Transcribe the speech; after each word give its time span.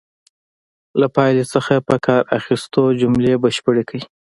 له 0.99 1.07
پایلې 1.15 1.45
څخه 1.53 1.73
په 1.87 1.95
کار 2.05 2.21
اخیستلو 2.37 2.97
جملې 3.01 3.33
بشپړې 3.43 3.83
کړئ. 3.89 4.01